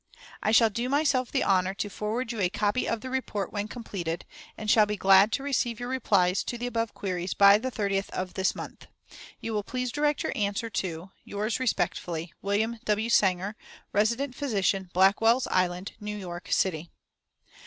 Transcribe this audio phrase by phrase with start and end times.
[0.41, 3.67] "I shall do myself the honor to forward you a copy of the report when
[3.67, 4.25] completed,
[4.57, 8.09] and shall be glad to receive your replies to the above queries by the 30th
[8.09, 8.87] of this month.
[9.39, 13.11] You will please direct your answer to "Yours respectfully, "WILLIAM W.
[13.11, 13.55] SANGER,
[13.93, 16.89] "Resident Physician, Blackwell's Island, New York City."